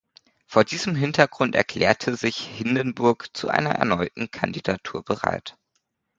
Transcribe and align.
Vor 0.47 0.63
diesem 0.63 0.95
Hintergrund 0.95 1.53
erklärte 1.53 2.15
sich 2.15 2.37
Hindenburg 2.37 3.29
zu 3.37 3.49
einer 3.49 3.69
erneuten 3.75 4.31
Kandidatur 4.31 5.05
bereit. 5.05 5.55